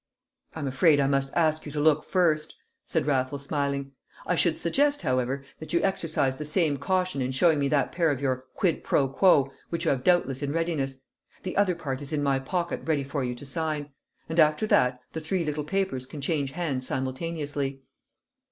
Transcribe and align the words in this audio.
"I'm 0.55 0.65
afraid 0.65 0.99
I 0.99 1.05
must 1.05 1.31
ask 1.35 1.63
you 1.63 1.71
to 1.73 1.79
look 1.79 2.03
first," 2.03 2.55
said 2.87 3.05
Raffles, 3.05 3.45
smiling. 3.45 3.91
"I 4.25 4.33
should 4.33 4.57
suggest, 4.57 5.03
however, 5.03 5.43
that 5.59 5.73
you 5.73 5.83
exercise 5.83 6.37
the 6.37 6.43
same 6.43 6.77
caution 6.77 7.21
in 7.21 7.29
showing 7.29 7.59
me 7.59 7.67
that 7.67 7.91
part 7.91 8.11
of 8.11 8.19
your 8.19 8.45
quid 8.55 8.83
pro 8.83 9.07
quo 9.07 9.51
which 9.69 9.85
you 9.85 9.91
have 9.91 10.03
doubtless 10.03 10.41
in 10.41 10.51
readiness; 10.51 11.01
the 11.43 11.55
other 11.55 11.75
part 11.75 12.01
is 12.01 12.11
in 12.11 12.23
my 12.23 12.39
pocket 12.39 12.81
ready 12.83 13.03
for 13.03 13.23
you 13.23 13.35
to 13.35 13.45
sign; 13.45 13.91
and 14.27 14.39
after 14.39 14.65
that, 14.65 14.99
the 15.13 15.21
three 15.21 15.45
little 15.45 15.63
papers 15.63 16.07
can 16.07 16.19
change 16.19 16.53
hands 16.53 16.87
simultaneously." 16.87 17.83